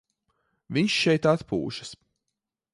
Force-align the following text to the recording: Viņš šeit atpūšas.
Viņš 0.77 0.95
šeit 1.03 1.29
atpūšas. 1.35 1.95